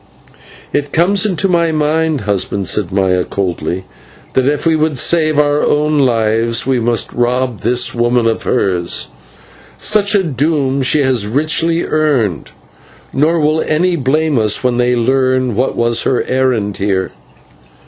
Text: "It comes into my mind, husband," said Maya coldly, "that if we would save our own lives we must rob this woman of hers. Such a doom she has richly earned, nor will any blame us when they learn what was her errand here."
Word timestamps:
"It 0.73 0.91
comes 0.91 1.27
into 1.27 1.47
my 1.47 1.71
mind, 1.71 2.21
husband," 2.21 2.67
said 2.67 2.91
Maya 2.91 3.23
coldly, 3.23 3.83
"that 4.33 4.47
if 4.47 4.65
we 4.65 4.75
would 4.75 4.97
save 4.97 5.37
our 5.37 5.61
own 5.61 5.99
lives 5.99 6.65
we 6.65 6.79
must 6.79 7.13
rob 7.13 7.59
this 7.59 7.93
woman 7.93 8.25
of 8.25 8.41
hers. 8.41 9.09
Such 9.77 10.15
a 10.15 10.23
doom 10.23 10.81
she 10.81 11.03
has 11.03 11.27
richly 11.27 11.83
earned, 11.83 12.49
nor 13.13 13.39
will 13.39 13.61
any 13.61 13.95
blame 13.95 14.39
us 14.39 14.63
when 14.63 14.77
they 14.77 14.95
learn 14.95 15.53
what 15.55 15.75
was 15.77 16.01
her 16.01 16.23
errand 16.23 16.77
here." 16.77 17.11